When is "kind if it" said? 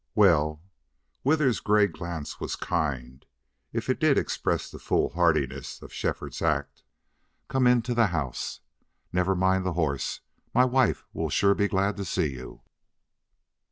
2.55-3.99